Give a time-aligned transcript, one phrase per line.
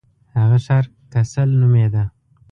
[0.39, 2.03] هغه ښار کسل نومیده.